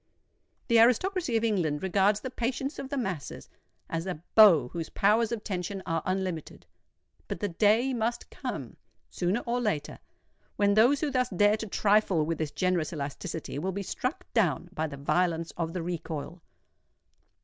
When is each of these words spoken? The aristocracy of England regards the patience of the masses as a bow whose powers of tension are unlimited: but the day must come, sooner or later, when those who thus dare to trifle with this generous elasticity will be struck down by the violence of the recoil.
The 0.67 0.79
aristocracy 0.79 1.37
of 1.37 1.43
England 1.43 1.83
regards 1.83 2.21
the 2.21 2.31
patience 2.31 2.79
of 2.79 2.89
the 2.89 2.97
masses 2.97 3.47
as 3.87 4.07
a 4.07 4.23
bow 4.33 4.69
whose 4.69 4.89
powers 4.89 5.31
of 5.31 5.43
tension 5.43 5.83
are 5.85 6.01
unlimited: 6.07 6.65
but 7.27 7.39
the 7.39 7.49
day 7.49 7.93
must 7.93 8.31
come, 8.31 8.77
sooner 9.11 9.41
or 9.41 9.61
later, 9.61 9.99
when 10.55 10.73
those 10.73 11.01
who 11.01 11.11
thus 11.11 11.29
dare 11.29 11.57
to 11.57 11.67
trifle 11.67 12.25
with 12.25 12.39
this 12.39 12.49
generous 12.49 12.91
elasticity 12.91 13.59
will 13.59 13.73
be 13.73 13.83
struck 13.83 14.25
down 14.33 14.69
by 14.73 14.87
the 14.87 14.97
violence 14.97 15.51
of 15.55 15.71
the 15.71 15.83
recoil. 15.83 16.41